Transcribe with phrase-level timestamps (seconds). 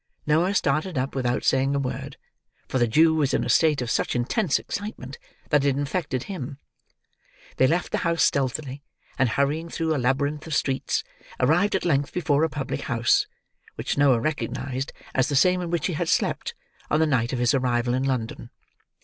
[0.25, 2.17] Noah started up without saying a word;
[2.67, 5.19] for the Jew was in a state of such intense excitement
[5.51, 6.57] that it infected him.
[7.57, 8.81] They left the house stealthily,
[9.19, 11.03] and hurrying through a labyrinth of streets,
[11.39, 13.27] arrived at length before a public house,
[13.75, 16.55] which Noah recognised as the same in which he had slept,
[16.89, 18.49] on the night of his arrival in London.